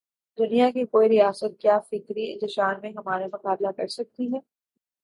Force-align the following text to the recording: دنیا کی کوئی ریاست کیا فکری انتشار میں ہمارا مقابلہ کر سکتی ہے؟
دنیا 0.37 0.69
کی 0.71 0.85
کوئی 0.85 1.09
ریاست 1.09 1.59
کیا 1.59 1.79
فکری 1.79 2.31
انتشار 2.33 2.75
میں 2.75 2.91
ہمارا 2.91 3.25
مقابلہ 3.33 3.71
کر 3.77 3.87
سکتی 3.87 4.33
ہے؟ 4.33 4.39